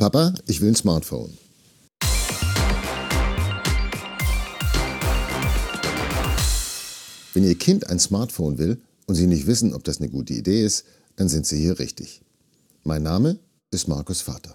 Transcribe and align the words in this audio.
Papa, 0.00 0.32
ich 0.46 0.60
will 0.60 0.68
ein 0.68 0.76
Smartphone. 0.76 1.36
Wenn 7.34 7.42
Ihr 7.42 7.56
Kind 7.56 7.88
ein 7.90 7.98
Smartphone 7.98 8.58
will 8.58 8.80
und 9.06 9.16
Sie 9.16 9.26
nicht 9.26 9.48
wissen, 9.48 9.74
ob 9.74 9.82
das 9.82 9.98
eine 9.98 10.08
gute 10.08 10.34
Idee 10.34 10.64
ist, 10.64 10.84
dann 11.16 11.28
sind 11.28 11.48
Sie 11.48 11.60
hier 11.60 11.80
richtig. 11.80 12.22
Mein 12.84 13.02
Name 13.02 13.40
ist 13.72 13.88
Markus 13.88 14.20
Vater. 14.20 14.54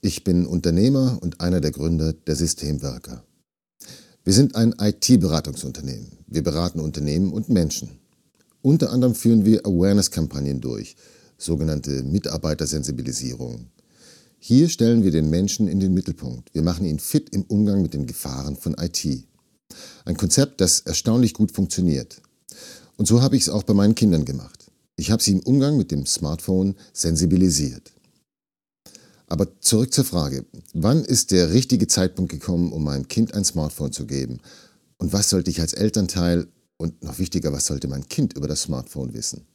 Ich 0.00 0.24
bin 0.24 0.44
Unternehmer 0.44 1.18
und 1.20 1.40
einer 1.40 1.60
der 1.60 1.70
Gründer 1.70 2.12
der 2.12 2.34
Systemwerker. 2.34 3.22
Wir 4.24 4.32
sind 4.32 4.56
ein 4.56 4.74
IT-Beratungsunternehmen. 4.80 6.18
Wir 6.26 6.42
beraten 6.42 6.80
Unternehmen 6.80 7.32
und 7.32 7.48
Menschen. 7.48 7.90
Unter 8.60 8.90
anderem 8.90 9.14
führen 9.14 9.44
wir 9.44 9.64
Awareness-Kampagnen 9.64 10.60
durch, 10.60 10.96
sogenannte 11.38 12.02
Mitarbeitersensibilisierung. 12.02 13.68
Hier 14.46 14.68
stellen 14.68 15.02
wir 15.02 15.10
den 15.10 15.30
Menschen 15.30 15.68
in 15.68 15.80
den 15.80 15.94
Mittelpunkt. 15.94 16.52
Wir 16.52 16.60
machen 16.60 16.84
ihn 16.84 16.98
fit 16.98 17.30
im 17.30 17.44
Umgang 17.44 17.80
mit 17.80 17.94
den 17.94 18.04
Gefahren 18.04 18.58
von 18.58 18.76
IT. 18.78 19.24
Ein 20.04 20.18
Konzept, 20.18 20.60
das 20.60 20.80
erstaunlich 20.80 21.32
gut 21.32 21.50
funktioniert. 21.50 22.20
Und 22.98 23.08
so 23.08 23.22
habe 23.22 23.36
ich 23.36 23.44
es 23.44 23.48
auch 23.48 23.62
bei 23.62 23.72
meinen 23.72 23.94
Kindern 23.94 24.26
gemacht. 24.26 24.66
Ich 24.96 25.10
habe 25.10 25.22
sie 25.22 25.32
im 25.32 25.40
Umgang 25.40 25.78
mit 25.78 25.90
dem 25.90 26.04
Smartphone 26.04 26.74
sensibilisiert. 26.92 27.94
Aber 29.28 29.48
zurück 29.62 29.94
zur 29.94 30.04
Frage, 30.04 30.44
wann 30.74 31.06
ist 31.06 31.30
der 31.30 31.54
richtige 31.54 31.86
Zeitpunkt 31.86 32.30
gekommen, 32.30 32.70
um 32.70 32.84
meinem 32.84 33.08
Kind 33.08 33.32
ein 33.32 33.46
Smartphone 33.46 33.92
zu 33.92 34.04
geben? 34.04 34.40
Und 34.98 35.14
was 35.14 35.30
sollte 35.30 35.50
ich 35.50 35.62
als 35.62 35.72
Elternteil 35.72 36.48
und 36.76 37.02
noch 37.02 37.18
wichtiger, 37.18 37.50
was 37.54 37.64
sollte 37.64 37.88
mein 37.88 38.08
Kind 38.08 38.34
über 38.34 38.46
das 38.46 38.60
Smartphone 38.60 39.14
wissen? 39.14 39.46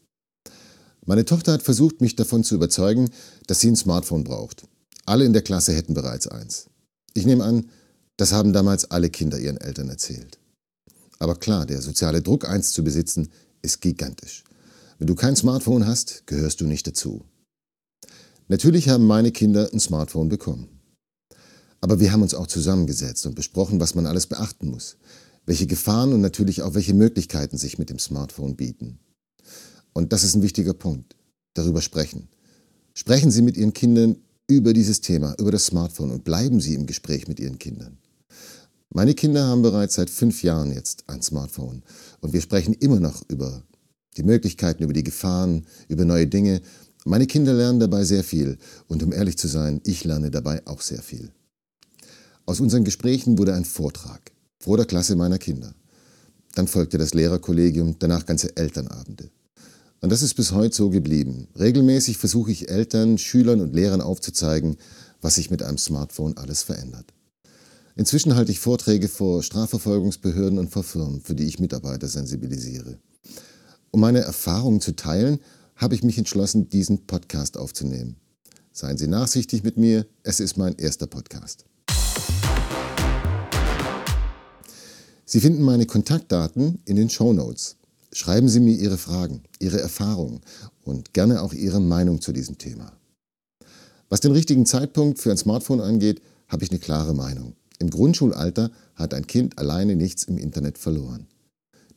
Meine 1.06 1.26
Tochter 1.26 1.54
hat 1.54 1.62
versucht, 1.62 2.02
mich 2.02 2.16
davon 2.16 2.44
zu 2.44 2.56
überzeugen, 2.56 3.12
dass 3.46 3.60
sie 3.60 3.68
ein 3.68 3.76
Smartphone 3.76 4.24
braucht. 4.24 4.64
Alle 5.10 5.26
in 5.26 5.34
der 5.34 5.42
Klasse 5.42 5.74
hätten 5.74 5.96
bereits 5.96 6.28
eins. 6.28 6.68
Ich 7.16 7.26
nehme 7.26 7.44
an, 7.44 7.68
das 8.18 8.32
haben 8.32 8.54
damals 8.54 8.92
alle 8.92 9.10
Kinder 9.10 9.40
ihren 9.40 9.58
Eltern 9.58 9.90
erzählt. 9.90 10.38
Aber 11.18 11.36
klar, 11.36 11.66
der 11.66 11.82
soziale 11.82 12.22
Druck, 12.22 12.48
eins 12.48 12.74
zu 12.74 12.84
besitzen, 12.84 13.30
ist 13.64 13.82
gigantisch. 13.82 14.44
Wenn 15.00 15.08
du 15.08 15.16
kein 15.16 15.36
Smartphone 15.36 15.88
hast, 15.88 16.28
gehörst 16.28 16.62
du 16.62 16.68
nicht 16.68 16.86
dazu. 16.86 17.26
Natürlich 18.50 18.88
haben 18.88 19.08
meine 19.08 19.32
Kinder 19.32 19.68
ein 19.74 19.80
Smartphone 19.80 20.30
bekommen. 20.30 20.80
Aber 21.82 22.00
wir 22.00 22.12
haben 22.12 22.22
uns 22.22 22.36
auch 22.36 22.46
zusammengesetzt 22.46 23.26
und 23.26 23.34
besprochen, 23.34 23.80
was 23.80 23.96
man 23.96 24.06
alles 24.06 24.28
beachten 24.28 24.68
muss, 24.70 24.98
welche 25.48 25.66
Gefahren 25.66 26.14
und 26.14 26.22
natürlich 26.22 26.62
auch 26.62 26.76
welche 26.76 26.94
Möglichkeiten 26.94 27.58
sich 27.58 27.80
mit 27.80 27.90
dem 27.90 27.98
Smartphone 27.98 28.56
bieten. 28.56 29.00
Und 29.92 30.14
das 30.14 30.24
ist 30.24 30.36
ein 30.36 30.44
wichtiger 30.44 30.76
Punkt. 30.76 31.16
Darüber 31.56 31.82
sprechen. 31.82 32.30
Sprechen 32.94 33.32
Sie 33.32 33.42
mit 33.42 33.58
Ihren 33.58 33.74
Kindern 33.74 34.18
über 34.50 34.74
dieses 34.74 35.00
Thema, 35.00 35.36
über 35.40 35.52
das 35.52 35.68
Smartphone 35.68 36.12
und 36.12 36.24
bleiben 36.24 36.60
Sie 36.60 36.74
im 36.74 36.88
Gespräch 36.88 37.28
mit 37.28 37.40
Ihren 37.40 37.60
Kindern. 37.60 38.00
Meine 38.90 39.14
Kinder 39.14 39.46
haben 39.46 39.62
bereits 39.62 39.96
seit 39.96 40.10
fünf 40.10 40.42
Jahren 40.42 40.74
jetzt 40.74 41.04
ein 41.08 41.22
Smartphone 41.22 41.84
und 42.22 42.34
wir 42.34 42.42
sprechen 42.42 42.74
immer 42.74 43.00
noch 43.00 43.22
über 43.30 43.64
die 44.18 44.24
Möglichkeiten, 44.24 44.84
über 44.84 44.94
die 44.94 45.04
Gefahren, 45.04 45.68
über 45.88 46.04
neue 46.04 46.26
Dinge. 46.26 46.62
Meine 47.06 47.28
Kinder 47.28 47.54
lernen 47.54 47.80
dabei 47.80 48.04
sehr 48.04 48.24
viel 48.24 48.58
und 48.88 49.04
um 49.04 49.14
ehrlich 49.14 49.38
zu 49.38 49.48
sein, 49.48 49.82
ich 49.86 50.04
lerne 50.04 50.32
dabei 50.32 50.66
auch 50.66 50.82
sehr 50.82 51.04
viel. 51.04 51.32
Aus 52.48 52.60
unseren 52.60 52.84
Gesprächen 52.84 53.38
wurde 53.38 53.54
ein 53.54 53.66
Vortrag 53.66 54.32
vor 54.58 54.78
der 54.78 54.88
Klasse 54.88 55.16
meiner 55.16 55.38
Kinder. 55.38 55.76
Dann 56.56 56.68
folgte 56.68 56.98
das 56.98 57.14
Lehrerkollegium, 57.14 57.98
danach 58.00 58.26
ganze 58.26 58.58
Elternabende. 58.58 59.30
Und 60.02 60.12
das 60.12 60.22
ist 60.22 60.36
bis 60.36 60.54
heute 60.54 60.76
so 60.76 60.90
geblieben. 60.90 61.48
Regelmäßig 61.58 62.18
versuche 62.18 62.52
ich 62.52 62.70
Eltern, 62.70 63.18
Schülern 63.18 63.60
und 63.60 63.74
Lehrern 63.74 64.02
aufzuzeigen, 64.02 64.78
was 65.22 65.36
sich 65.36 65.52
mit 65.52 65.62
einem 65.62 65.78
Smartphone 65.78 66.38
alles 66.38 66.64
verändert. 66.64 67.14
Inzwischen 67.96 68.36
halte 68.36 68.52
ich 68.54 68.60
Vorträge 68.60 69.10
vor 69.10 69.44
Strafverfolgungsbehörden 69.44 70.58
und 70.58 70.70
vor 70.70 70.84
Firmen, 70.84 71.20
für 71.20 71.36
die 71.36 71.44
ich 71.44 71.60
Mitarbeiter 71.60 72.08
sensibilisiere. 72.08 72.98
Um 73.92 74.00
meine 74.00 74.20
Erfahrungen 74.20 74.80
zu 74.80 74.96
teilen, 74.96 75.40
habe 75.76 75.96
ich 75.96 76.04
mich 76.04 76.18
entschlossen, 76.18 76.70
diesen 76.70 77.06
Podcast 77.06 77.58
aufzunehmen. 77.58 78.16
Seien 78.72 78.98
Sie 78.98 79.08
nachsichtig 79.08 79.64
mit 79.64 79.76
mir, 79.76 80.06
es 80.24 80.40
ist 80.40 80.56
mein 80.56 80.76
erster 80.76 81.08
Podcast. 81.08 81.66
Sie 85.26 85.42
finden 85.42 85.62
meine 85.62 85.86
Kontaktdaten 85.86 86.82
in 86.86 86.96
den 86.96 87.10
Show 87.10 87.34
Notes. 87.34 87.79
Schreiben 88.12 88.50
Sie 88.50 88.60
mir 88.60 88.76
Ihre 88.76 88.98
Fragen, 88.98 89.44
Ihre 89.60 89.80
Erfahrungen 89.80 90.42
und 90.84 91.14
gerne 91.14 91.42
auch 91.42 91.54
Ihre 91.54 91.80
Meinung 91.80 92.22
zu 92.22 92.32
diesem 92.32 92.58
Thema. 92.58 92.92
Was 94.10 94.22
den 94.22 94.32
richtigen 94.32 94.66
Zeitpunkt 94.66 95.20
für 95.20 95.30
ein 95.32 95.38
Smartphone 95.38 95.82
angeht, 95.82 96.22
habe 96.48 96.64
ich 96.64 96.72
eine 96.72 96.80
klare 96.80 97.14
Meinung. 97.14 97.54
Im 97.78 97.92
Grundschulalter 97.92 98.72
hat 98.96 99.14
ein 99.14 99.28
Kind 99.28 99.60
alleine 99.60 99.96
nichts 99.96 100.24
im 100.24 100.38
Internet 100.38 100.78
verloren. 100.78 101.28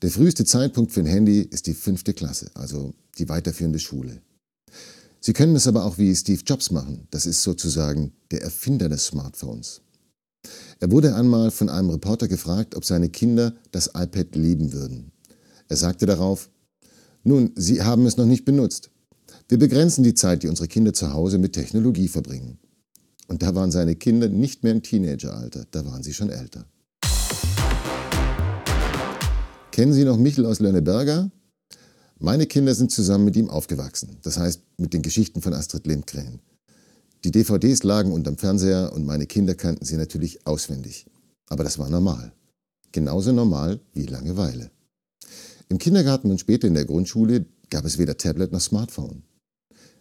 Der 0.03 0.11
früheste 0.11 0.45
Zeitpunkt 0.45 0.93
für 0.93 1.01
ein 1.01 1.07
Handy 1.07 1.41
ist 1.41 1.67
die 1.67 1.75
fünfte 1.75 2.13
Klasse, 2.13 2.51
also 2.55 2.93
die 3.19 3.29
weiterführende 3.29 3.79
Schule. 3.79 4.21
Sie 5.21 5.33
können 5.33 5.55
es 5.55 5.67
aber 5.67 5.85
auch 5.85 5.99
wie 5.99 6.15
Steve 6.15 6.43
Jobs 6.45 6.71
machen. 6.73 7.07
Das 7.11 7.25
ist 7.25 7.43
sozusagen 7.43 8.13
der 8.33 8.43
Erfinder 8.43 8.89
des 8.89 9.07
Smartphones. 9.07 9.81
Er 10.81 10.91
wurde 10.91 11.15
einmal 11.15 11.53
von 11.53 11.69
einem 11.69 11.91
Reporter 11.91 12.27
gefragt, 12.27 12.75
ob 12.75 12.85
seine 12.85 13.09
Kinder 13.09 13.55
das 13.71 13.89
iPad 13.95 14.35
lieben 14.35 14.73
würden. 14.73 15.12
Er 15.73 15.77
sagte 15.79 16.05
darauf, 16.05 16.51
nun, 17.25 17.53
Sie 17.57 17.81
haben 17.81 18.05
es 18.05 18.19
noch 18.19 18.27
nicht 18.27 18.45
benutzt. 18.45 18.91
Wir 19.49 19.59
begrenzen 19.59 20.05
die 20.05 20.13
Zeit, 20.13 20.43
die 20.43 20.49
unsere 20.49 20.69
Kinder 20.69 20.93
zu 20.93 21.15
Hause 21.15 21.39
mit 21.39 21.55
Technologie 21.55 22.09
verbringen. 22.09 22.59
Und 23.27 23.41
da 23.41 23.55
waren 23.55 23.71
seine 23.71 23.97
Kinder 23.97 24.29
nicht 24.29 24.63
mehr 24.63 24.73
im 24.73 24.83
Teenageralter, 24.83 25.65
da 25.71 25.87
waren 25.87 26.03
sie 26.03 26.13
schon 26.13 26.29
älter. 26.29 26.67
Kennen 29.71 29.95
Sie 29.95 30.05
noch 30.05 30.19
Michel 30.19 30.45
aus 30.45 30.61
Lönneberger? 30.61 31.31
Meine 32.19 32.45
Kinder 32.45 32.75
sind 32.75 32.91
zusammen 32.91 33.25
mit 33.25 33.37
ihm 33.37 33.49
aufgewachsen, 33.49 34.19
das 34.21 34.37
heißt 34.37 34.61
mit 34.77 34.93
den 34.93 35.01
Geschichten 35.01 35.41
von 35.41 35.55
Astrid 35.55 35.87
Lindgren. 35.87 36.41
Die 37.25 37.31
DVDs 37.31 37.83
lagen 37.83 38.13
unterm 38.13 38.37
Fernseher 38.37 38.93
und 38.93 39.07
meine 39.07 39.25
Kinder 39.25 39.55
kannten 39.55 39.87
sie 39.87 39.97
natürlich 39.97 40.47
auswendig. 40.47 41.07
Aber 41.49 41.65
das 41.65 41.79
war 41.79 41.89
normal. 41.89 42.35
Genauso 42.93 43.33
normal 43.33 43.81
wie 43.95 44.05
Langeweile. 44.05 44.71
Im 45.73 45.79
Kindergarten 45.79 46.31
und 46.31 46.39
später 46.39 46.69
in 46.69 46.75
der 46.75 46.85
Grundschule 46.85 47.47
gab 47.71 47.87
es 47.87 47.97
weder 47.97 48.19
Tablet 48.19 48.53
noch 48.53 48.61
Smartphone. 48.61 49.23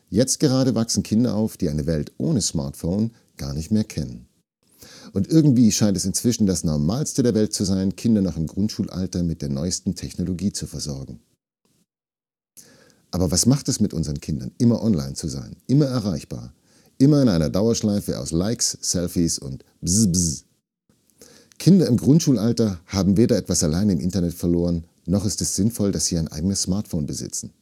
Jetzt 0.10 0.42
gerade 0.42 0.76
wachsen 0.76 1.02
Kinder 1.02 1.34
auf, 1.34 1.56
die 1.56 1.70
eine 1.70 1.86
Welt 1.86 2.12
ohne 2.18 2.42
Smartphone 2.42 3.12
gar 3.38 3.54
nicht 3.54 3.72
mehr 3.72 3.86
kennen. 3.86 4.28
Und 5.14 5.30
irgendwie 5.30 5.72
scheint 5.72 5.96
es 5.96 6.04
inzwischen 6.04 6.46
das 6.46 6.66
Normalste 6.66 7.24
der 7.24 7.36
Welt 7.36 7.54
zu 7.54 7.64
sein, 7.64 7.96
Kinder 7.96 8.22
noch 8.22 8.36
im 8.36 8.48
Grundschulalter 8.48 9.24
mit 9.24 9.42
der 9.42 9.48
neuesten 9.48 9.96
Technologie 9.96 10.52
zu 10.52 10.68
versorgen. 10.68 11.22
Aber 13.12 13.32
was 13.32 13.46
macht 13.46 13.70
es 13.70 13.80
mit 13.80 13.94
unseren 13.94 14.20
Kindern, 14.20 14.52
immer 14.58 14.84
online 14.84 15.14
zu 15.14 15.30
sein, 15.30 15.56
immer 15.68 15.86
erreichbar, 15.86 16.54
immer 16.98 17.22
in 17.22 17.30
einer 17.30 17.50
Dauerschleife 17.50 18.20
aus 18.20 18.32
Likes, 18.32 18.78
Selfies 18.82 19.40
und 19.40 19.64
Bzz, 19.80 20.08
Bzz. 20.08 20.44
Kinder 21.60 21.88
im 21.88 21.96
Grundschulalter 21.96 22.82
haben 22.88 23.16
weder 23.16 23.38
etwas 23.38 23.64
allein 23.64 23.90
im 23.90 24.02
Internet 24.02 24.34
verloren, 24.34 24.84
noch 25.06 25.26
ist 25.26 25.42
es 25.42 25.56
sinnvoll, 25.56 25.92
dass 25.92 26.06
sie 26.06 26.18
ein 26.18 26.28
eigenes 26.28 26.64
Smartphone 26.64 27.06
besitzen. 27.06 27.54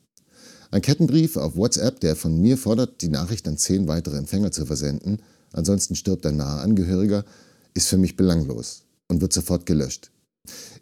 Ein 0.71 0.81
Kettenbrief 0.81 1.37
auf 1.37 1.55
WhatsApp, 1.55 1.99
der 1.99 2.15
von 2.15 2.39
mir 2.39 2.57
fordert, 2.57 3.01
die 3.01 3.07
Nachricht 3.07 3.47
an 3.47 3.57
zehn 3.57 3.87
weitere 3.87 4.17
Empfänger 4.17 4.51
zu 4.51 4.65
versenden, 4.65 5.21
ansonsten 5.51 5.95
stirbt 5.95 6.25
ein 6.25 6.37
naher 6.37 6.61
Angehöriger, 6.61 7.25
ist 7.73 7.87
für 7.87 7.97
mich 7.97 8.15
belanglos 8.15 8.83
und 9.07 9.21
wird 9.21 9.33
sofort 9.33 9.65
gelöscht. 9.65 10.11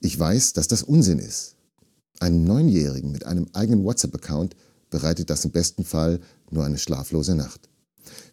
Ich 0.02 0.18
weiß, 0.18 0.54
dass 0.54 0.68
das 0.68 0.84
Unsinn 0.84 1.20
ist. 1.20 1.56
Einem 2.20 2.44
Neunjährigen 2.44 3.12
mit 3.12 3.26
einem 3.26 3.48
eigenen 3.54 3.84
WhatsApp-Account 3.84 4.56
bereitet 4.90 5.30
das 5.30 5.46
im 5.46 5.52
besten 5.52 5.86
Fall 5.86 6.20
nur 6.50 6.66
eine 6.66 6.80
schlaflose 6.80 7.36
Nacht. 7.36 7.70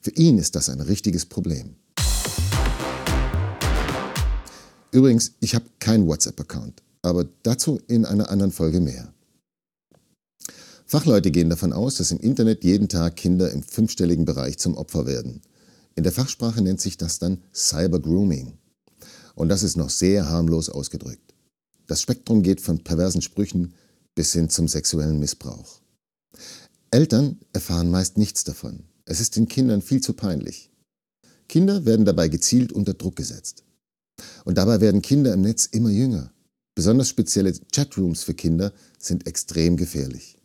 Für 0.00 0.10
ihn 0.12 0.38
ist 0.38 0.56
das 0.56 0.68
ein 0.68 0.80
richtiges 0.80 1.26
Problem. 1.26 1.76
Übrigens, 4.90 5.32
ich 5.40 5.54
habe 5.54 5.66
keinen 5.81 6.06
WhatsApp-Account 6.06 6.82
aber 7.04 7.26
dazu 7.42 7.80
in 7.86 8.04
einer 8.04 8.30
anderen 8.30 8.52
Folge 8.52 8.80
mehr. 8.80 9.12
Fachleute 10.86 11.30
gehen 11.30 11.50
davon 11.50 11.72
aus, 11.72 11.96
dass 11.96 12.10
im 12.10 12.20
Internet 12.20 12.64
jeden 12.64 12.88
Tag 12.88 13.16
Kinder 13.16 13.50
im 13.50 13.62
fünfstelligen 13.62 14.24
Bereich 14.24 14.58
zum 14.58 14.76
Opfer 14.76 15.06
werden. 15.06 15.42
In 15.96 16.02
der 16.02 16.12
Fachsprache 16.12 16.62
nennt 16.62 16.80
sich 16.80 16.96
das 16.96 17.18
dann 17.18 17.42
Cyber 17.54 18.00
Grooming. 18.00 18.54
Und 19.34 19.48
das 19.48 19.62
ist 19.62 19.76
noch 19.76 19.90
sehr 19.90 20.28
harmlos 20.28 20.68
ausgedrückt. 20.68 21.34
Das 21.86 22.00
Spektrum 22.00 22.42
geht 22.42 22.60
von 22.60 22.82
perversen 22.82 23.22
Sprüchen 23.22 23.74
bis 24.14 24.32
hin 24.32 24.48
zum 24.48 24.68
sexuellen 24.68 25.18
Missbrauch. 25.18 25.80
Eltern 26.90 27.38
erfahren 27.52 27.90
meist 27.90 28.16
nichts 28.18 28.44
davon. 28.44 28.84
Es 29.04 29.20
ist 29.20 29.36
den 29.36 29.48
Kindern 29.48 29.82
viel 29.82 30.00
zu 30.00 30.12
peinlich. 30.12 30.70
Kinder 31.48 31.84
werden 31.84 32.06
dabei 32.06 32.28
gezielt 32.28 32.72
unter 32.72 32.94
Druck 32.94 33.16
gesetzt. 33.16 33.64
Und 34.44 34.56
dabei 34.58 34.80
werden 34.80 35.02
Kinder 35.02 35.34
im 35.34 35.42
Netz 35.42 35.66
immer 35.66 35.90
jünger. 35.90 36.33
Besonders 36.75 37.09
spezielle 37.09 37.53
Chatrooms 37.73 38.25
für 38.25 38.35
Kinder 38.35 38.73
sind 38.99 39.26
extrem 39.26 39.76
gefährlich. 39.76 40.38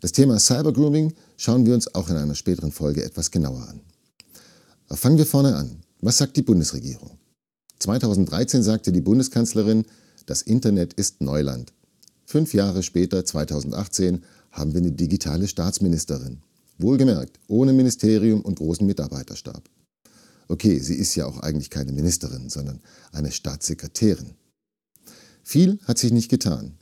Das 0.00 0.12
Thema 0.12 0.38
Cybergrooming 0.38 1.14
schauen 1.36 1.64
wir 1.66 1.74
uns 1.74 1.94
auch 1.94 2.10
in 2.10 2.16
einer 2.16 2.34
späteren 2.34 2.70
Folge 2.70 3.02
etwas 3.02 3.30
genauer 3.30 3.66
an. 3.68 3.80
Fangen 4.96 5.18
wir 5.18 5.26
vorne 5.26 5.56
an. 5.56 5.82
Was 6.00 6.18
sagt 6.18 6.36
die 6.36 6.42
Bundesregierung? 6.42 7.18
2013 7.80 8.62
sagte 8.62 8.92
die 8.92 9.00
Bundeskanzlerin, 9.00 9.84
das 10.26 10.42
Internet 10.42 10.94
ist 10.94 11.20
Neuland. 11.20 11.72
Fünf 12.26 12.52
Jahre 12.52 12.82
später, 12.82 13.24
2018, 13.24 14.22
haben 14.52 14.72
wir 14.74 14.80
eine 14.80 14.92
digitale 14.92 15.48
Staatsministerin. 15.48 16.42
Wohlgemerkt, 16.78 17.38
ohne 17.48 17.72
Ministerium 17.72 18.42
und 18.42 18.58
großen 18.58 18.86
Mitarbeiterstab. 18.86 19.62
Okay, 20.48 20.78
sie 20.78 20.94
ist 20.94 21.14
ja 21.14 21.26
auch 21.26 21.40
eigentlich 21.40 21.70
keine 21.70 21.92
Ministerin, 21.92 22.48
sondern 22.48 22.80
eine 23.12 23.30
Staatssekretärin. 23.30 24.34
Viel 25.48 25.78
hat 25.84 25.96
sich 25.96 26.12
nicht 26.12 26.28
getan. 26.28 26.74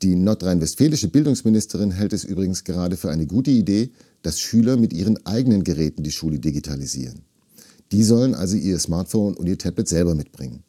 Die 0.00 0.14
nordrhein-westfälische 0.14 1.08
Bildungsministerin 1.08 1.90
hält 1.90 2.14
es 2.14 2.24
übrigens 2.24 2.64
gerade 2.64 2.96
für 2.96 3.10
eine 3.10 3.26
gute 3.26 3.50
Idee, 3.50 3.90
dass 4.22 4.40
Schüler 4.40 4.78
mit 4.78 4.94
ihren 4.94 5.26
eigenen 5.26 5.64
Geräten 5.64 6.02
die 6.02 6.10
Schule 6.10 6.38
digitalisieren. 6.38 7.26
Die 7.92 8.02
sollen 8.02 8.34
also 8.34 8.56
ihr 8.56 8.78
Smartphone 8.78 9.34
und 9.34 9.46
ihr 9.46 9.58
Tablet 9.58 9.86
selber 9.86 10.14
mitbringen. 10.14 10.62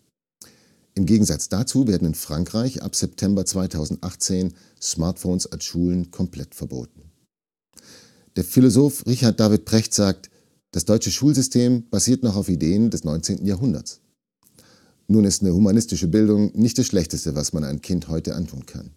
Im 0.94 1.06
Gegensatz 1.06 1.48
dazu 1.48 1.88
werden 1.88 2.06
in 2.06 2.16
Frankreich 2.16 2.84
ab 2.84 2.98
September 2.98 3.46
2018 3.46 4.54
Smartphones 4.82 5.50
an 5.50 5.62
Schulen 5.62 6.12
komplett 6.12 6.54
verboten. 6.54 7.12
Der 8.36 8.44
Philosoph 8.44 9.08
Richard 9.08 9.40
David 9.40 9.64
Precht 9.64 9.94
sagt, 9.94 10.30
das 10.72 10.84
deutsche 10.84 11.12
Schulsystem 11.12 11.88
basiert 11.90 12.24
noch 12.24 12.36
auf 12.36 12.50
Ideen 12.50 12.90
des 12.90 13.06
19. 13.06 13.46
Jahrhunderts. 13.46 14.02
Nun 15.08 15.26
ist 15.26 15.42
eine 15.42 15.54
humanistische 15.54 16.08
Bildung 16.08 16.52
nicht 16.56 16.78
das 16.80 16.88
Schlechteste, 16.88 17.36
was 17.36 17.54
man 17.54 17.64
einem 17.64 17.82
Kind 17.82 18.08
heute 18.08 18.36
antun 18.36 18.66
kann. 18.66 18.92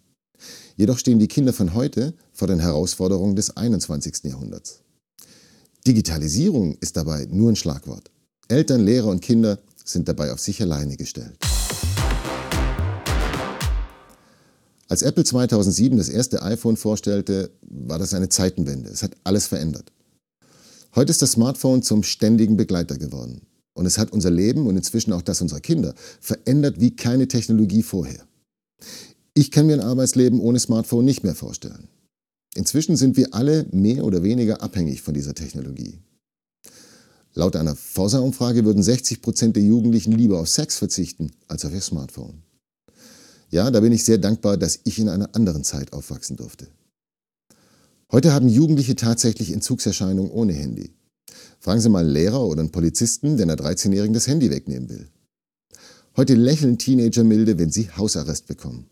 Jedoch 0.75 0.97
stehen 0.97 1.19
die 1.19 1.27
Kinder 1.27 1.53
von 1.53 1.73
heute 1.73 2.13
vor 2.33 2.47
den 2.47 2.59
Herausforderungen 2.59 3.35
des 3.35 3.55
21. 3.55 4.23
Jahrhunderts. 4.23 4.79
Digitalisierung 5.85 6.77
ist 6.81 6.97
dabei 6.97 7.27
nur 7.29 7.51
ein 7.51 7.55
Schlagwort. 7.55 8.09
Eltern, 8.47 8.83
Lehrer 8.83 9.07
und 9.07 9.21
Kinder 9.21 9.59
sind 9.85 10.07
dabei 10.07 10.31
auf 10.31 10.39
sich 10.39 10.61
alleine 10.61 10.97
gestellt. 10.97 11.37
Als 14.87 15.03
Apple 15.03 15.23
2007 15.23 15.97
das 15.97 16.09
erste 16.09 16.41
iPhone 16.41 16.75
vorstellte, 16.75 17.51
war 17.61 17.99
das 17.99 18.15
eine 18.15 18.29
Zeitenwende. 18.29 18.89
Es 18.89 19.03
hat 19.03 19.15
alles 19.23 19.45
verändert. 19.45 19.91
Heute 20.95 21.11
ist 21.11 21.21
das 21.21 21.33
Smartphone 21.33 21.83
zum 21.83 22.01
ständigen 22.01 22.57
Begleiter 22.57 22.97
geworden. 22.97 23.41
Und 23.79 23.85
es 23.85 23.97
hat 23.97 24.11
unser 24.11 24.29
Leben 24.29 24.67
und 24.67 24.75
inzwischen 24.75 25.13
auch 25.13 25.21
das 25.21 25.41
unserer 25.41 25.61
Kinder 25.61 25.95
verändert 26.19 26.81
wie 26.81 26.97
keine 26.97 27.29
Technologie 27.29 27.81
vorher. 27.81 28.27
Ich 29.33 29.51
kann 29.51 29.67
mir 29.67 29.75
ein 29.75 29.87
Arbeitsleben 29.87 30.41
ohne 30.41 30.59
Smartphone 30.59 31.05
nicht 31.05 31.23
mehr 31.23 31.33
vorstellen. 31.33 31.87
Inzwischen 32.55 32.97
sind 32.97 33.15
wir 33.15 33.33
alle 33.33 33.67
mehr 33.71 34.03
oder 34.03 34.21
weniger 34.21 34.61
abhängig 34.61 35.01
von 35.01 35.13
dieser 35.13 35.33
Technologie. 35.33 35.97
Laut 37.33 37.55
einer 37.55 37.73
Forsa-Umfrage 37.73 38.65
würden 38.65 38.83
60 38.83 39.21
Prozent 39.21 39.55
der 39.55 39.63
Jugendlichen 39.63 40.11
lieber 40.11 40.41
auf 40.41 40.49
Sex 40.49 40.75
verzichten 40.75 41.31
als 41.47 41.63
auf 41.63 41.73
ihr 41.73 41.79
Smartphone. 41.79 42.43
Ja, 43.49 43.71
da 43.71 43.79
bin 43.79 43.93
ich 43.93 44.03
sehr 44.03 44.17
dankbar, 44.17 44.57
dass 44.57 44.81
ich 44.83 44.99
in 44.99 45.07
einer 45.07 45.33
anderen 45.35 45.63
Zeit 45.63 45.93
aufwachsen 45.93 46.35
durfte. 46.35 46.67
Heute 48.11 48.33
haben 48.33 48.49
Jugendliche 48.49 48.97
tatsächlich 48.97 49.53
Entzugserscheinungen 49.53 50.31
ohne 50.31 50.51
Handy. 50.51 50.91
Fragen 51.59 51.81
Sie 51.81 51.89
mal 51.89 52.05
einen 52.05 52.13
Lehrer 52.13 52.45
oder 52.45 52.61
einen 52.61 52.71
Polizisten, 52.71 53.37
der 53.37 53.45
einer 53.45 53.55
13-Jährigen 53.55 54.13
das 54.13 54.27
Handy 54.27 54.49
wegnehmen 54.49 54.89
will. 54.89 55.07
Heute 56.15 56.35
lächeln 56.35 56.77
Teenager 56.77 57.23
milde, 57.23 57.59
wenn 57.59 57.71
sie 57.71 57.91
Hausarrest 57.91 58.47
bekommen. 58.47 58.87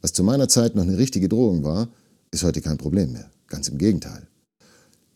Was 0.00 0.12
zu 0.12 0.22
meiner 0.22 0.48
Zeit 0.48 0.74
noch 0.74 0.82
eine 0.82 0.98
richtige 0.98 1.28
Drohung 1.28 1.64
war, 1.64 1.88
ist 2.30 2.44
heute 2.44 2.60
kein 2.60 2.78
Problem 2.78 3.12
mehr. 3.12 3.30
Ganz 3.48 3.68
im 3.68 3.78
Gegenteil. 3.78 4.26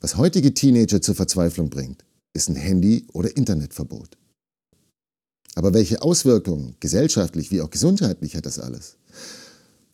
Was 0.00 0.16
heutige 0.16 0.54
Teenager 0.54 1.00
zur 1.00 1.14
Verzweiflung 1.14 1.70
bringt, 1.70 2.04
ist 2.32 2.48
ein 2.48 2.56
Handy- 2.56 3.06
oder 3.12 3.36
Internetverbot. 3.36 4.16
Aber 5.54 5.74
welche 5.74 6.02
Auswirkungen, 6.02 6.74
gesellschaftlich 6.80 7.50
wie 7.50 7.60
auch 7.60 7.70
gesundheitlich, 7.70 8.34
hat 8.34 8.46
das 8.46 8.58
alles? 8.58 8.96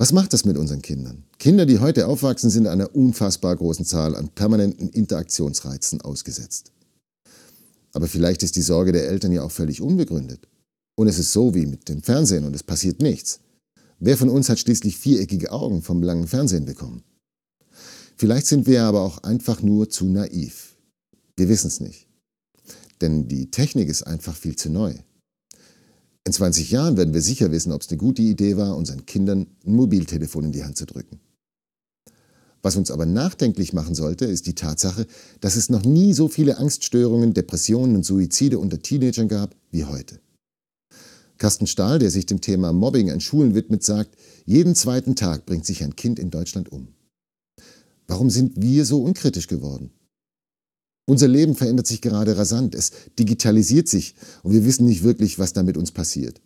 Was 0.00 0.12
macht 0.12 0.32
das 0.32 0.44
mit 0.44 0.56
unseren 0.56 0.80
Kindern? 0.80 1.24
Kinder, 1.40 1.66
die 1.66 1.80
heute 1.80 2.06
aufwachsen, 2.06 2.50
sind 2.50 2.68
einer 2.68 2.94
unfassbar 2.94 3.56
großen 3.56 3.84
Zahl 3.84 4.14
an 4.14 4.28
permanenten 4.28 4.90
Interaktionsreizen 4.90 6.02
ausgesetzt. 6.02 6.70
Aber 7.92 8.06
vielleicht 8.06 8.44
ist 8.44 8.54
die 8.54 8.62
Sorge 8.62 8.92
der 8.92 9.08
Eltern 9.08 9.32
ja 9.32 9.42
auch 9.42 9.50
völlig 9.50 9.80
unbegründet. 9.80 10.46
Und 10.94 11.08
es 11.08 11.18
ist 11.18 11.32
so 11.32 11.52
wie 11.52 11.66
mit 11.66 11.88
dem 11.88 12.00
Fernsehen 12.00 12.44
und 12.44 12.54
es 12.54 12.62
passiert 12.62 13.02
nichts. 13.02 13.40
Wer 13.98 14.16
von 14.16 14.28
uns 14.28 14.48
hat 14.48 14.60
schließlich 14.60 14.96
viereckige 14.96 15.50
Augen 15.50 15.82
vom 15.82 16.00
langen 16.00 16.28
Fernsehen 16.28 16.64
bekommen? 16.64 17.02
Vielleicht 18.16 18.46
sind 18.46 18.68
wir 18.68 18.84
aber 18.84 19.00
auch 19.00 19.18
einfach 19.24 19.62
nur 19.62 19.90
zu 19.90 20.06
naiv. 20.06 20.76
Wir 21.36 21.48
wissen 21.48 21.66
es 21.66 21.80
nicht. 21.80 22.06
Denn 23.00 23.26
die 23.26 23.50
Technik 23.50 23.88
ist 23.88 24.04
einfach 24.04 24.36
viel 24.36 24.54
zu 24.54 24.70
neu. 24.70 24.94
In 26.28 26.34
20 26.34 26.70
Jahren 26.70 26.98
werden 26.98 27.14
wir 27.14 27.22
sicher 27.22 27.50
wissen, 27.52 27.72
ob 27.72 27.80
es 27.80 27.88
eine 27.88 27.96
gute 27.96 28.20
Idee 28.20 28.58
war, 28.58 28.76
unseren 28.76 29.06
Kindern 29.06 29.46
ein 29.64 29.74
Mobiltelefon 29.74 30.44
in 30.44 30.52
die 30.52 30.62
Hand 30.62 30.76
zu 30.76 30.84
drücken. 30.84 31.20
Was 32.60 32.76
uns 32.76 32.90
aber 32.90 33.06
nachdenklich 33.06 33.72
machen 33.72 33.94
sollte, 33.94 34.26
ist 34.26 34.46
die 34.46 34.54
Tatsache, 34.54 35.06
dass 35.40 35.56
es 35.56 35.70
noch 35.70 35.86
nie 35.86 36.12
so 36.12 36.28
viele 36.28 36.58
Angststörungen, 36.58 37.32
Depressionen 37.32 37.96
und 37.96 38.04
Suizide 38.04 38.58
unter 38.58 38.82
Teenagern 38.82 39.28
gab 39.28 39.56
wie 39.70 39.86
heute. 39.86 40.20
Carsten 41.38 41.66
Stahl, 41.66 41.98
der 41.98 42.10
sich 42.10 42.26
dem 42.26 42.42
Thema 42.42 42.74
Mobbing 42.74 43.10
an 43.10 43.22
Schulen 43.22 43.54
widmet, 43.54 43.82
sagt, 43.82 44.14
jeden 44.44 44.74
zweiten 44.74 45.16
Tag 45.16 45.46
bringt 45.46 45.64
sich 45.64 45.82
ein 45.82 45.96
Kind 45.96 46.18
in 46.18 46.30
Deutschland 46.30 46.70
um. 46.70 46.88
Warum 48.06 48.28
sind 48.28 48.60
wir 48.60 48.84
so 48.84 49.02
unkritisch 49.02 49.46
geworden? 49.46 49.92
Unser 51.08 51.26
Leben 51.26 51.54
verändert 51.54 51.86
sich 51.86 52.02
gerade 52.02 52.36
rasant, 52.36 52.74
es 52.74 52.92
digitalisiert 53.18 53.88
sich 53.88 54.14
und 54.42 54.52
wir 54.52 54.66
wissen 54.66 54.84
nicht 54.84 55.02
wirklich, 55.02 55.38
was 55.38 55.54
da 55.54 55.62
mit 55.62 55.78
uns 55.78 55.90
passiert. 55.90 56.42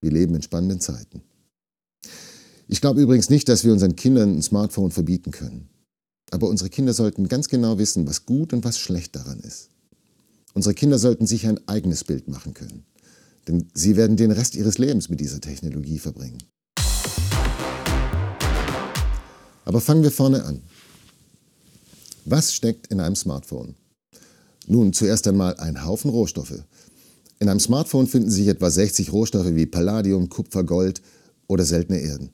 Wir 0.00 0.10
leben 0.10 0.34
in 0.34 0.42
spannenden 0.42 0.80
Zeiten. 0.80 1.22
Ich 2.66 2.80
glaube 2.80 3.00
übrigens 3.00 3.30
nicht, 3.30 3.48
dass 3.48 3.62
wir 3.62 3.72
unseren 3.72 3.94
Kindern 3.94 4.36
ein 4.36 4.42
Smartphone 4.42 4.90
verbieten 4.90 5.30
können. 5.30 5.68
Aber 6.32 6.48
unsere 6.48 6.70
Kinder 6.70 6.92
sollten 6.92 7.28
ganz 7.28 7.48
genau 7.48 7.78
wissen, 7.78 8.04
was 8.08 8.26
gut 8.26 8.52
und 8.52 8.64
was 8.64 8.80
schlecht 8.80 9.14
daran 9.14 9.38
ist. 9.38 9.68
Unsere 10.54 10.74
Kinder 10.74 10.98
sollten 10.98 11.28
sich 11.28 11.46
ein 11.46 11.60
eigenes 11.68 12.02
Bild 12.02 12.26
machen 12.26 12.54
können. 12.54 12.84
Denn 13.46 13.68
sie 13.74 13.94
werden 13.94 14.16
den 14.16 14.32
Rest 14.32 14.56
ihres 14.56 14.78
Lebens 14.78 15.08
mit 15.08 15.20
dieser 15.20 15.40
Technologie 15.40 16.00
verbringen. 16.00 16.42
Aber 19.64 19.80
fangen 19.80 20.02
wir 20.02 20.10
vorne 20.10 20.44
an. 20.44 20.62
Was 22.30 22.52
steckt 22.52 22.88
in 22.88 23.00
einem 23.00 23.16
Smartphone? 23.16 23.74
Nun, 24.66 24.92
zuerst 24.92 25.26
einmal 25.26 25.56
ein 25.56 25.86
Haufen 25.86 26.10
Rohstoffe. 26.10 26.62
In 27.38 27.48
einem 27.48 27.58
Smartphone 27.58 28.06
finden 28.06 28.30
sich 28.30 28.48
etwa 28.48 28.70
60 28.70 29.12
Rohstoffe 29.12 29.54
wie 29.54 29.64
Palladium, 29.64 30.28
Kupfer, 30.28 30.62
Gold 30.62 31.00
oder 31.46 31.64
seltene 31.64 32.00
Erden. 32.00 32.28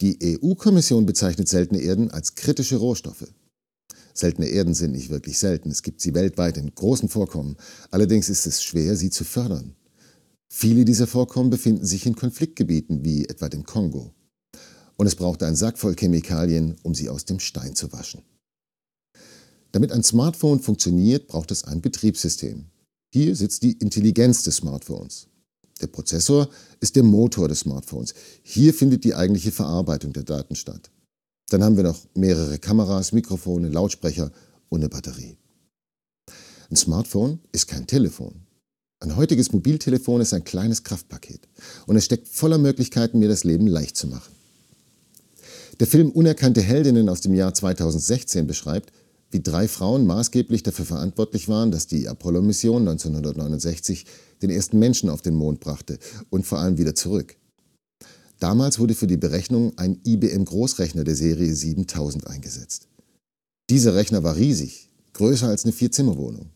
Die 0.00 0.16
EU-Kommission 0.22 1.06
bezeichnet 1.06 1.48
seltene 1.48 1.80
Erden 1.80 2.12
als 2.12 2.36
kritische 2.36 2.76
Rohstoffe. 2.76 3.26
Seltene 4.14 4.46
Erden 4.46 4.74
sind 4.74 4.92
nicht 4.92 5.10
wirklich 5.10 5.40
selten, 5.40 5.72
es 5.72 5.82
gibt 5.82 6.00
sie 6.00 6.14
weltweit 6.14 6.56
in 6.56 6.72
großen 6.72 7.08
Vorkommen, 7.08 7.56
allerdings 7.90 8.28
ist 8.28 8.46
es 8.46 8.62
schwer, 8.62 8.94
sie 8.94 9.10
zu 9.10 9.24
fördern. 9.24 9.74
Viele 10.52 10.84
dieser 10.84 11.08
Vorkommen 11.08 11.50
befinden 11.50 11.84
sich 11.84 12.06
in 12.06 12.14
Konfliktgebieten 12.14 13.04
wie 13.04 13.24
etwa 13.24 13.48
dem 13.48 13.64
Kongo. 13.64 14.14
Und 14.96 15.08
es 15.08 15.16
braucht 15.16 15.42
einen 15.42 15.56
Sack 15.56 15.78
voll 15.78 15.96
Chemikalien, 15.96 16.76
um 16.84 16.94
sie 16.94 17.08
aus 17.08 17.24
dem 17.24 17.40
Stein 17.40 17.74
zu 17.74 17.92
waschen. 17.92 18.22
Damit 19.72 19.92
ein 19.92 20.02
Smartphone 20.02 20.60
funktioniert, 20.60 21.28
braucht 21.28 21.50
es 21.50 21.64
ein 21.64 21.80
Betriebssystem. 21.80 22.66
Hier 23.12 23.36
sitzt 23.36 23.62
die 23.62 23.72
Intelligenz 23.72 24.42
des 24.42 24.56
Smartphones. 24.56 25.26
Der 25.80 25.86
Prozessor 25.86 26.48
ist 26.80 26.96
der 26.96 27.02
Motor 27.02 27.48
des 27.48 27.60
Smartphones. 27.60 28.14
Hier 28.42 28.74
findet 28.74 29.04
die 29.04 29.14
eigentliche 29.14 29.52
Verarbeitung 29.52 30.12
der 30.12 30.24
Daten 30.24 30.54
statt. 30.54 30.90
Dann 31.48 31.64
haben 31.64 31.76
wir 31.76 31.84
noch 31.84 31.98
mehrere 32.14 32.58
Kameras, 32.58 33.12
Mikrofone, 33.12 33.68
Lautsprecher 33.68 34.30
und 34.68 34.80
eine 34.80 34.88
Batterie. 34.88 35.36
Ein 36.70 36.76
Smartphone 36.76 37.40
ist 37.52 37.66
kein 37.66 37.86
Telefon. 37.86 38.46
Ein 39.00 39.16
heutiges 39.16 39.50
Mobiltelefon 39.52 40.20
ist 40.20 40.34
ein 40.34 40.44
kleines 40.44 40.84
Kraftpaket 40.84 41.48
und 41.86 41.96
es 41.96 42.04
steckt 42.04 42.28
voller 42.28 42.58
Möglichkeiten, 42.58 43.18
mir 43.18 43.28
das 43.28 43.44
Leben 43.44 43.66
leicht 43.66 43.96
zu 43.96 44.06
machen. 44.06 44.32
Der 45.80 45.86
Film 45.86 46.10
Unerkannte 46.10 46.60
Heldinnen 46.60 47.08
aus 47.08 47.22
dem 47.22 47.34
Jahr 47.34 47.54
2016 47.54 48.46
beschreibt, 48.46 48.92
wie 49.30 49.42
drei 49.42 49.68
Frauen 49.68 50.06
maßgeblich 50.06 50.62
dafür 50.62 50.84
verantwortlich 50.84 51.48
waren, 51.48 51.70
dass 51.70 51.86
die 51.86 52.08
Apollo-Mission 52.08 52.88
1969 52.88 54.06
den 54.42 54.50
ersten 54.50 54.78
Menschen 54.78 55.08
auf 55.08 55.22
den 55.22 55.34
Mond 55.34 55.60
brachte 55.60 55.98
und 56.30 56.46
vor 56.46 56.58
allem 56.58 56.78
wieder 56.78 56.94
zurück. 56.94 57.36
Damals 58.40 58.78
wurde 58.78 58.94
für 58.94 59.06
die 59.06 59.18
Berechnung 59.18 59.72
ein 59.76 60.00
IBM-Großrechner 60.04 61.04
der 61.04 61.14
Serie 61.14 61.54
7000 61.54 62.26
eingesetzt. 62.26 62.88
Dieser 63.68 63.94
Rechner 63.94 64.22
war 64.22 64.36
riesig, 64.36 64.88
größer 65.12 65.48
als 65.48 65.64
eine 65.64 65.72
Vierzimmerwohnung. 65.72 66.50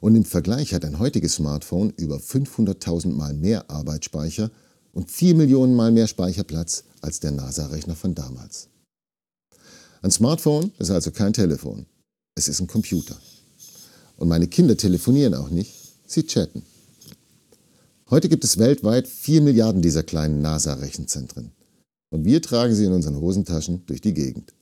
Und 0.00 0.16
im 0.16 0.24
Vergleich 0.24 0.74
hat 0.74 0.84
ein 0.84 0.98
heutiges 0.98 1.34
Smartphone 1.34 1.92
über 1.96 2.16
500.000 2.16 3.12
Mal 3.12 3.34
mehr 3.34 3.70
Arbeitsspeicher 3.70 4.50
und 4.92 5.10
4 5.10 5.36
Millionen 5.36 5.74
Mal 5.74 5.92
mehr 5.92 6.08
Speicherplatz 6.08 6.84
als 7.00 7.20
der 7.20 7.30
NASA-Rechner 7.30 7.94
von 7.94 8.14
damals. 8.14 8.68
Ein 10.02 10.10
Smartphone 10.10 10.72
ist 10.78 10.90
also 10.90 11.10
kein 11.10 11.34
Telefon. 11.34 11.84
Es 12.34 12.48
ist 12.48 12.58
ein 12.58 12.66
Computer. 12.66 13.18
Und 14.16 14.28
meine 14.28 14.48
Kinder 14.48 14.74
telefonieren 14.74 15.34
auch 15.34 15.50
nicht, 15.50 15.74
sie 16.06 16.24
chatten. 16.24 16.62
Heute 18.08 18.30
gibt 18.30 18.42
es 18.44 18.56
weltweit 18.56 19.06
4 19.06 19.42
Milliarden 19.42 19.82
dieser 19.82 20.02
kleinen 20.02 20.40
NASA-Rechenzentren. 20.40 21.52
Und 22.08 22.24
wir 22.24 22.40
tragen 22.40 22.74
sie 22.74 22.86
in 22.86 22.92
unseren 22.92 23.20
Hosentaschen 23.20 23.84
durch 23.84 24.00
die 24.00 24.14
Gegend. 24.14 24.54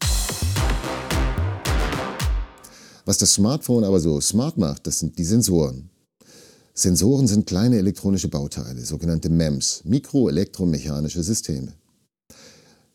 Was 3.04 3.18
das 3.18 3.34
Smartphone 3.34 3.84
aber 3.84 4.00
so 4.00 4.20
smart 4.20 4.58
macht, 4.58 4.88
das 4.88 4.98
sind 4.98 5.18
die 5.18 5.24
Sensoren. 5.24 5.88
Sensoren 6.74 7.28
sind 7.28 7.46
kleine 7.46 7.78
elektronische 7.78 8.28
Bauteile, 8.28 8.84
sogenannte 8.84 9.30
MEMS, 9.30 9.82
mikroelektromechanische 9.84 11.22
Systeme. 11.22 11.74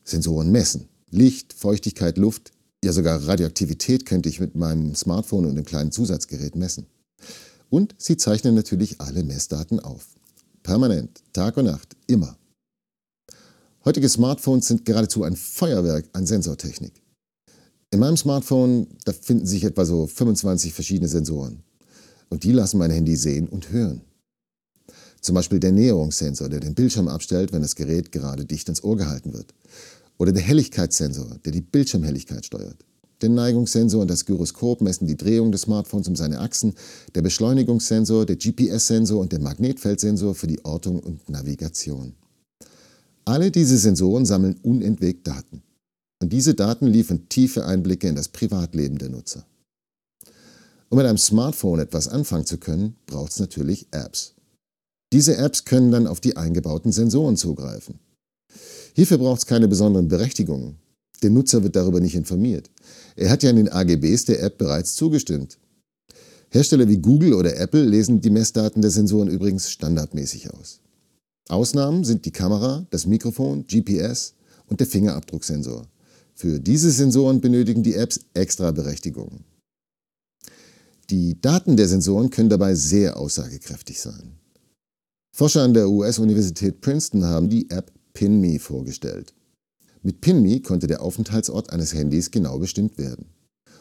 Sensoren 0.04 0.52
messen 0.52 0.90
Licht, 1.14 1.54
Feuchtigkeit, 1.54 2.18
Luft, 2.18 2.52
ja 2.84 2.92
sogar 2.92 3.28
Radioaktivität 3.28 4.06
könnte 4.06 4.30
ich 4.30 4.40
mit 4.40 4.56
meinem 4.56 4.96
Smartphone 4.96 5.46
und 5.46 5.52
einem 5.52 5.64
kleinen 5.64 5.92
Zusatzgerät 5.92 6.56
messen. 6.56 6.88
Und 7.70 7.94
sie 8.00 8.18
zeichnen 8.18 8.56
natürlich 8.56 9.00
alle 9.00 9.24
Messdaten 9.24 9.80
auf. 9.80 10.08
Permanent, 10.64 11.22
Tag 11.32 11.58
und 11.58 11.66
Nacht, 11.66 11.96
immer. 12.08 12.36
Heutige 13.86 14.10
Smartphones 14.10 14.68
sind 14.68 14.86
geradezu 14.86 15.24
ein 15.24 15.36
Feuerwerk 15.36 16.06
an 16.14 16.26
Sensortechnik. 16.26 16.94
In 17.92 18.00
meinem 18.00 18.18
Smartphone, 18.18 18.88
da 19.06 19.14
finden 19.14 19.46
sich 19.46 19.64
etwa 19.66 19.86
so 19.86 20.08
25 20.08 20.74
verschiedene 20.74 21.10
Sensoren. 21.10 21.62
Und 22.30 22.44
die 22.44 22.54
lassen 22.54 22.80
mein 22.80 22.90
Handy 22.90 23.16
sehen 23.16 23.48
und 23.48 23.70
hören. 23.70 24.02
Zum 25.22 25.36
Beispiel 25.36 25.60
der 25.60 25.74
Näherungssensor, 25.74 26.50
der 26.50 26.60
den 26.60 26.74
Bildschirm 26.74 27.08
abstellt, 27.08 27.54
wenn 27.54 27.62
das 27.62 27.76
Gerät 27.76 28.12
gerade 28.12 28.46
dicht 28.46 28.68
ins 28.68 28.84
Ohr 28.84 28.98
gehalten 28.98 29.34
wird. 29.34 29.54
Oder 30.18 30.32
der 30.32 30.44
Helligkeitssensor, 30.44 31.40
der 31.44 31.52
die 31.52 31.62
Bildschirmhelligkeit 31.62 32.46
steuert. 32.46 32.84
Der 33.22 33.30
Neigungssensor 33.30 34.02
und 34.02 34.10
das 34.10 34.26
Gyroskop 34.26 34.82
messen 34.82 35.08
die 35.08 35.16
Drehung 35.16 35.52
des 35.52 35.62
Smartphones 35.62 36.10
um 36.10 36.16
seine 36.16 36.40
Achsen. 36.40 36.74
Der 37.16 37.22
Beschleunigungssensor, 37.22 38.26
der 38.26 38.36
GPS-Sensor 38.36 39.20
und 39.20 39.32
der 39.32 39.40
Magnetfeldsensor 39.40 40.36
für 40.36 40.48
die 40.48 40.64
Ortung 40.66 41.00
und 41.00 41.30
Navigation. 41.30 42.16
Alle 43.26 43.50
diese 43.50 43.78
Sensoren 43.78 44.26
sammeln 44.26 44.60
unentwegt 44.62 45.26
Daten. 45.26 45.64
Und 46.22 46.34
diese 46.34 46.54
Daten 46.54 46.88
liefern 46.88 47.30
tiefe 47.30 47.66
Einblicke 47.66 48.08
in 48.10 48.16
das 48.16 48.28
Privatleben 48.28 48.98
der 48.98 49.10
Nutzer. 49.10 49.46
Um 50.90 50.98
mit 50.98 51.06
einem 51.06 51.18
Smartphone 51.18 51.80
etwas 51.80 52.08
anfangen 52.08 52.46
zu 52.46 52.58
können, 52.58 52.96
braucht 53.06 53.32
es 53.32 53.40
natürlich 53.40 53.88
Apps. 53.92 54.36
Diese 55.14 55.38
Apps 55.38 55.64
können 55.64 55.92
dann 55.92 56.08
auf 56.08 56.20
die 56.20 56.38
eingebauten 56.38 56.92
Sensoren 56.92 57.38
zugreifen. 57.38 58.00
Hierfür 58.94 59.18
braucht 59.18 59.40
es 59.40 59.46
keine 59.46 59.68
besonderen 59.68 60.08
Berechtigungen. 60.08 60.78
Der 61.22 61.30
Nutzer 61.30 61.64
wird 61.64 61.76
darüber 61.76 62.00
nicht 62.00 62.16
informiert. 62.16 62.70
Er 63.16 63.30
hat 63.30 63.44
ja 63.44 63.50
in 63.50 63.56
den 63.56 63.70
AGBs 63.70 64.26
der 64.26 64.44
App 64.44 64.58
bereits 64.58 64.96
zugestimmt. 64.96 65.58
Hersteller 66.50 66.88
wie 66.88 66.98
Google 66.98 67.34
oder 67.34 67.58
Apple 67.58 67.84
lesen 67.84 68.22
die 68.22 68.30
Messdaten 68.30 68.82
der 68.82 68.92
Sensoren 68.92 69.28
übrigens 69.28 69.72
standardmäßig 69.72 70.54
aus. 70.54 70.82
Ausnahmen 71.50 72.04
sind 72.04 72.26
die 72.26 72.32
Kamera, 72.32 72.86
das 72.92 73.06
Mikrofon, 73.06 73.66
GPS 73.66 74.36
und 74.68 74.80
der 74.80 74.88
Fingerabdrucksensor. 74.88 75.88
Für 76.36 76.60
diese 76.60 76.92
Sensoren 76.92 77.42
benötigen 77.42 77.84
die 77.84 77.96
Apps 77.96 78.20
extra 78.34 78.72
Berechtigungen. 78.72 79.44
Die 81.10 81.40
Daten 81.42 81.76
der 81.76 81.88
Sensoren 81.88 82.30
können 82.30 82.50
dabei 82.50 82.76
sehr 82.76 83.18
aussagekräftig 83.18 84.00
sein. 84.00 84.34
Forscher 85.36 85.64
an 85.64 85.74
der 85.74 85.90
US-Universität 85.90 86.82
Princeton 86.82 87.26
haben 87.26 87.50
die 87.50 87.70
App 87.70 87.92
PinMe 88.14 88.60
vorgestellt. 88.60 89.34
Mit 90.02 90.22
PinMe 90.22 90.62
konnte 90.62 90.88
der 90.88 91.02
Aufenthaltsort 91.02 91.72
eines 91.72 91.94
Handys 91.94 92.32
genau 92.32 92.60
bestimmt 92.60 92.98
werden. 92.98 93.28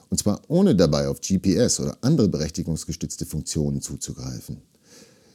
Und 0.08 0.18
zwar 0.18 0.42
ohne 0.48 0.76
dabei 0.76 1.08
auf 1.08 1.20
GPS 1.20 1.80
oder 1.80 1.98
andere 2.02 2.28
berechtigungsgestützte 2.28 3.26
Funktionen 3.26 3.80
zuzugreifen. 3.80 4.62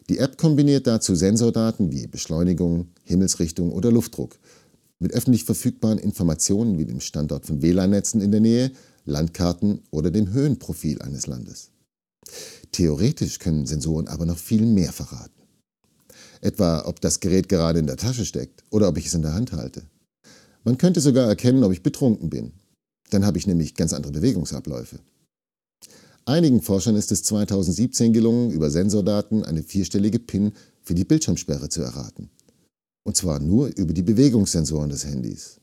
Die 0.10 0.20
App 0.20 0.38
kombiniert 0.38 0.88
dazu 0.88 1.16
Sensordaten 1.16 1.92
wie 1.92 2.08
Beschleunigung, 2.08 2.88
Himmelsrichtung 3.04 3.72
oder 3.72 3.92
Luftdruck 3.92 4.38
mit 5.00 5.14
öffentlich 5.14 5.44
verfügbaren 5.44 6.00
Informationen 6.00 6.78
wie 6.78 6.86
dem 6.86 7.02
Standort 7.02 7.46
von 7.46 7.62
WLAN-Netzen 7.62 8.22
in 8.22 8.32
der 8.32 8.40
Nähe, 8.40 8.72
Landkarten 9.06 9.82
oder 9.92 10.12
dem 10.12 10.32
Höhenprofil 10.32 11.02
eines 11.02 11.28
Landes. 11.28 11.72
Theoretisch 12.72 13.40
können 13.40 13.66
Sensoren 13.66 14.08
aber 14.08 14.26
noch 14.26 14.38
viel 14.38 14.66
mehr 14.66 14.92
verraten. 14.92 15.37
Etwa, 16.42 16.86
ob 16.86 17.02
das 17.02 17.20
Gerät 17.20 17.50
gerade 17.50 17.80
in 17.80 17.88
der 17.88 17.98
Tasche 17.98 18.26
steckt 18.26 18.64
oder 18.70 18.88
ob 18.88 18.98
ich 18.98 19.08
es 19.08 19.14
in 19.14 19.22
der 19.22 19.34
Hand 19.34 19.52
halte. 19.52 19.84
Man 20.64 20.78
könnte 20.78 21.02
sogar 21.02 21.28
erkennen, 21.28 21.64
ob 21.64 21.72
ich 21.72 21.84
betrunken 21.84 22.30
bin. 22.30 22.52
Dann 23.10 23.26
habe 23.26 23.38
ich 23.38 23.48
nämlich 23.48 23.76
ganz 23.76 23.94
andere 23.94 24.12
Bewegungsabläufe. 24.12 25.00
Einigen 26.26 26.62
Forschern 26.62 26.98
ist 26.98 27.12
es 27.14 27.24
2017 27.24 28.12
gelungen, 28.12 28.52
über 28.52 28.70
Sensordaten 28.70 29.46
eine 29.46 29.64
vierstellige 29.64 30.20
PIN 30.20 30.52
für 30.84 30.94
die 30.94 31.06
Bildschirmsperre 31.06 31.70
zu 31.70 31.82
erraten. 31.82 32.30
Und 33.06 33.16
zwar 33.16 33.40
nur 33.40 33.68
über 33.78 33.94
die 33.94 34.02
Bewegungssensoren 34.02 34.90
des 34.90 35.06
Handys. 35.06 35.62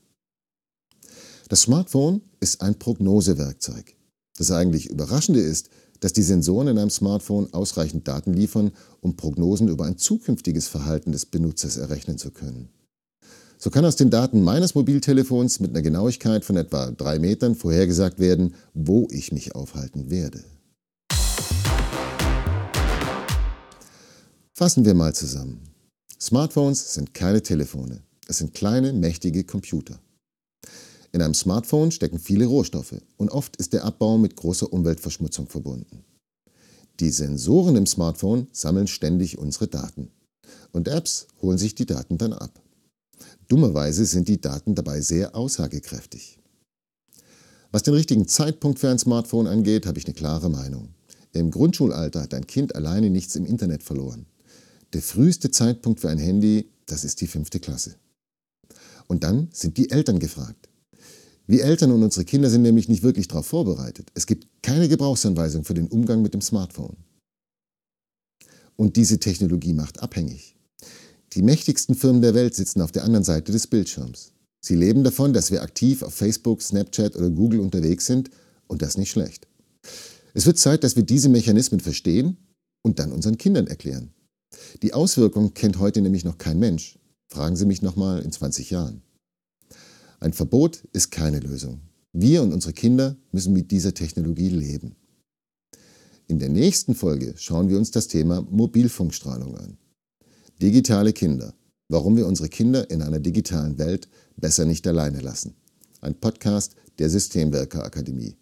Das 1.49 1.61
Smartphone 1.61 2.21
ist 2.39 2.61
ein 2.61 2.79
Prognosewerkzeug. 2.79 3.95
Das 4.37 4.49
eigentlich 4.49 4.89
Überraschende 4.89 5.39
ist, 5.39 5.69
dass 6.05 6.13
die 6.13 6.21
Sensoren 6.21 6.67
in 6.67 6.77
einem 6.77 6.91
Smartphone 6.91 7.51
ausreichend 7.51 8.07
Daten 8.07 8.31
liefern, 8.31 8.71
um 9.01 9.15
Prognosen 9.15 9.69
über 9.69 9.85
ein 9.85 9.97
zukünftiges 9.97 10.67
Verhalten 10.67 11.11
des 11.11 11.25
Benutzers 11.25 11.77
errechnen 11.77 12.19
zu 12.19 12.29
können. 12.29 12.69
So 13.57 13.71
kann 13.71 13.85
aus 13.85 13.95
den 13.95 14.11
Daten 14.11 14.43
meines 14.43 14.75
Mobiltelefons 14.75 15.61
mit 15.61 15.71
einer 15.71 15.81
Genauigkeit 15.81 16.45
von 16.45 16.57
etwa 16.57 16.91
drei 16.91 17.17
Metern 17.17 17.55
vorhergesagt 17.55 18.19
werden, 18.19 18.53
wo 18.75 19.07
ich 19.09 19.31
mich 19.31 19.55
aufhalten 19.55 20.11
werde. 20.11 20.43
Fassen 24.53 24.85
wir 24.85 24.93
mal 24.93 25.15
zusammen. 25.15 25.61
Smartphones 26.21 26.93
sind 26.93 27.15
keine 27.15 27.41
Telefone. 27.41 28.03
Es 28.27 28.37
sind 28.37 28.53
kleine, 28.53 28.93
mächtige 28.93 29.43
Computer. 29.43 29.99
In 31.15 31.21
einem 31.21 31.33
Smartphone 31.33 31.91
stecken 31.91 32.19
viele 32.19 32.45
Rohstoffe 32.45 33.01
und 33.15 33.31
oft 33.31 33.55
ist 33.55 33.71
der 33.71 33.85
Abbau 33.85 34.17
mit 34.17 34.35
großer 34.35 34.73
Umweltverschmutzung 34.73 35.47
verbunden. 35.47 36.03
Die 36.99 37.09
Sensoren 37.09 37.77
im 37.77 37.85
Smartphone 37.85 38.47
sammeln 38.51 38.87
ständig 38.87 39.37
unsere 39.37 39.69
Daten. 39.69 40.11
Und 40.73 40.89
Apps 40.89 41.27
holen 41.41 41.57
sich 41.57 41.73
die 41.73 41.85
Daten 41.85 42.17
dann 42.17 42.33
ab. 42.33 42.61
Dummerweise 43.47 44.05
sind 44.05 44.27
die 44.27 44.41
Daten 44.41 44.75
dabei 44.75 44.99
sehr 44.99 45.37
aussagekräftig. 45.37 46.37
Was 47.71 47.83
den 47.83 47.93
richtigen 47.93 48.27
Zeitpunkt 48.27 48.79
für 48.79 48.89
ein 48.89 48.99
Smartphone 48.99 49.47
angeht, 49.47 49.85
habe 49.85 49.97
ich 49.97 50.05
eine 50.05 50.15
klare 50.15 50.49
Meinung. 50.49 50.89
Im 51.31 51.49
Grundschulalter 51.49 52.23
hat 52.23 52.33
ein 52.33 52.45
Kind 52.45 52.75
alleine 52.75 53.09
nichts 53.09 53.37
im 53.37 53.45
Internet 53.45 53.83
verloren. 53.83 54.25
Der 54.91 55.01
früheste 55.01 55.49
Zeitpunkt 55.49 56.01
für 56.01 56.09
ein 56.09 56.19
Handy, 56.19 56.69
das 56.87 57.05
ist 57.05 57.21
die 57.21 57.27
fünfte 57.27 57.61
Klasse. 57.61 57.95
Und 59.07 59.23
dann 59.23 59.47
sind 59.53 59.77
die 59.77 59.91
Eltern 59.91 60.19
gefragt. 60.19 60.67
Wir 61.47 61.63
Eltern 61.63 61.91
und 61.91 62.03
unsere 62.03 62.25
Kinder 62.25 62.49
sind 62.49 62.63
nämlich 62.63 62.89
nicht 62.89 63.03
wirklich 63.03 63.27
darauf 63.27 63.45
vorbereitet. 63.45 64.11
Es 64.15 64.25
gibt 64.25 64.47
keine 64.63 64.89
Gebrauchsanweisung 64.89 65.63
für 65.63 65.75
den 65.75 65.87
Umgang 65.87 66.21
mit 66.21 66.33
dem 66.33 66.41
Smartphone. 66.41 66.97
Und 68.75 68.95
diese 68.95 69.19
Technologie 69.19 69.73
macht 69.73 70.01
abhängig. 70.01 70.55
Die 71.33 71.41
mächtigsten 71.41 71.95
Firmen 71.95 72.21
der 72.21 72.33
Welt 72.33 72.55
sitzen 72.55 72.81
auf 72.81 72.91
der 72.91 73.03
anderen 73.03 73.23
Seite 73.23 73.51
des 73.51 73.67
Bildschirms. 73.67 74.31
Sie 74.59 74.75
leben 74.75 75.03
davon, 75.03 75.33
dass 75.33 75.51
wir 75.51 75.61
aktiv 75.61 76.01
auf 76.01 76.13
Facebook, 76.13 76.61
Snapchat 76.61 77.15
oder 77.15 77.29
Google 77.29 77.59
unterwegs 77.59 78.05
sind 78.07 78.31
und 78.67 78.81
das 78.81 78.97
nicht 78.97 79.11
schlecht. 79.11 79.47
Es 80.33 80.45
wird 80.45 80.57
Zeit, 80.57 80.83
dass 80.83 80.95
wir 80.95 81.03
diese 81.03 81.29
Mechanismen 81.29 81.79
verstehen 81.79 82.37
und 82.81 82.99
dann 82.99 83.11
unseren 83.11 83.37
Kindern 83.37 83.67
erklären. 83.67 84.13
Die 84.81 84.93
Auswirkung 84.93 85.53
kennt 85.53 85.79
heute 85.79 86.01
nämlich 86.01 86.25
noch 86.25 86.37
kein 86.37 86.59
Mensch. 86.59 86.97
Fragen 87.27 87.55
Sie 87.55 87.65
mich 87.65 87.81
nochmal 87.81 88.21
in 88.21 88.31
20 88.31 88.71
Jahren. 88.71 89.01
Ein 90.19 90.33
Verbot 90.33 90.83
ist 90.93 91.11
keine 91.11 91.39
Lösung. 91.39 91.81
Wir 92.13 92.41
und 92.41 92.53
unsere 92.53 92.73
Kinder 92.73 93.17
müssen 93.31 93.53
mit 93.53 93.71
dieser 93.71 93.93
Technologie 93.93 94.49
leben. 94.49 94.95
In 96.27 96.39
der 96.39 96.49
nächsten 96.49 96.95
Folge 96.95 97.33
schauen 97.37 97.69
wir 97.69 97.77
uns 97.77 97.91
das 97.91 98.07
Thema 98.07 98.41
Mobilfunkstrahlung 98.49 99.57
an. 99.57 99.77
Digitale 100.61 101.13
Kinder. 101.13 101.53
Warum 101.89 102.17
wir 102.17 102.25
unsere 102.25 102.49
Kinder 102.49 102.89
in 102.89 103.01
einer 103.01 103.19
digitalen 103.19 103.77
Welt 103.77 104.07
besser 104.37 104.65
nicht 104.65 104.87
alleine 104.87 105.19
lassen. 105.21 105.55
Ein 106.01 106.15
Podcast 106.15 106.75
der 106.97 107.09
Systemwerker 107.09 107.83
Akademie. 107.83 108.35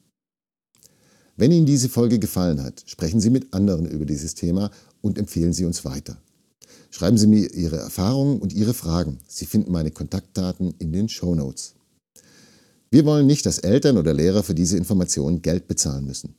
Wenn 1.36 1.52
Ihnen 1.52 1.66
diese 1.66 1.90
Folge 1.90 2.20
gefallen 2.20 2.62
hat, 2.62 2.84
sprechen 2.86 3.20
Sie 3.20 3.32
mit 3.32 3.54
anderen 3.54 3.86
über 3.86 4.06
dieses 4.06 4.36
Thema 4.36 4.70
und 5.02 5.18
empfehlen 5.18 5.52
Sie 5.52 5.66
uns 5.66 5.84
weiter. 5.84 6.22
Schreiben 6.94 7.18
Sie 7.18 7.26
mir 7.26 7.52
Ihre 7.56 7.78
Erfahrungen 7.78 8.40
und 8.40 8.54
Ihre 8.54 8.76
Fragen. 8.76 9.18
Sie 9.28 9.48
finden 9.48 9.72
meine 9.72 9.90
Kontaktdaten 9.90 10.76
in 10.78 10.94
den 10.94 11.10
Show 11.10 11.34
Notes. 11.34 11.74
Wir 12.92 13.04
wollen 13.04 13.26
nicht, 13.26 13.48
dass 13.48 13.58
Eltern 13.58 13.98
oder 13.98 14.14
Lehrer 14.14 14.44
für 14.44 14.54
diese 14.54 14.78
Informationen 14.78 15.42
Geld 15.42 15.68
bezahlen 15.68 16.06
müssen. 16.06 16.36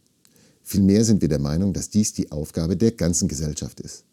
Vielmehr 0.62 1.04
sind 1.04 1.22
wir 1.22 1.28
der 1.28 1.40
Meinung, 1.40 1.72
dass 1.72 1.90
dies 1.90 2.12
die 2.12 2.30
Aufgabe 2.30 2.76
der 2.76 2.92
ganzen 2.92 3.26
Gesellschaft 3.26 3.80
ist. 3.80 4.04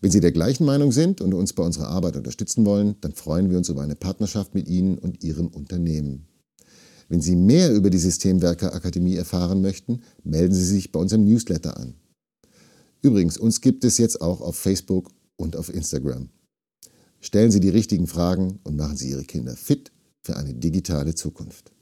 Wenn 0.00 0.12
Sie 0.12 0.20
der 0.20 0.30
gleichen 0.30 0.64
Meinung 0.64 0.92
sind 0.92 1.20
und 1.20 1.34
uns 1.34 1.52
bei 1.52 1.64
unserer 1.64 1.88
Arbeit 1.88 2.14
unterstützen 2.14 2.64
wollen, 2.64 2.94
dann 3.00 3.12
freuen 3.12 3.50
wir 3.50 3.58
uns 3.58 3.68
über 3.68 3.82
eine 3.82 3.96
Partnerschaft 3.96 4.54
mit 4.54 4.68
Ihnen 4.68 4.96
und 4.96 5.24
Ihrem 5.24 5.48
Unternehmen. 5.48 6.28
Wenn 7.08 7.20
Sie 7.20 7.34
mehr 7.34 7.72
über 7.74 7.90
die 7.90 7.98
Systemwerker 7.98 8.74
Akademie 8.74 9.16
erfahren 9.16 9.60
möchten, 9.60 10.02
melden 10.22 10.54
Sie 10.54 10.66
sich 10.66 10.92
bei 10.92 11.00
unserem 11.00 11.24
Newsletter 11.24 11.76
an. 11.76 11.94
Übrigens, 13.02 13.36
uns 13.36 13.60
gibt 13.60 13.82
es 13.82 13.98
jetzt 13.98 14.20
auch 14.20 14.40
auf 14.40 14.54
Facebook 14.54 15.10
und 15.36 15.56
auf 15.56 15.72
Instagram. 15.72 16.30
Stellen 17.20 17.50
Sie 17.50 17.60
die 17.60 17.70
richtigen 17.70 18.06
Fragen 18.06 18.60
und 18.64 18.76
machen 18.76 18.96
Sie 18.96 19.10
Ihre 19.10 19.24
Kinder 19.24 19.56
fit 19.56 19.92
für 20.20 20.36
eine 20.36 20.54
digitale 20.54 21.14
Zukunft. 21.14 21.72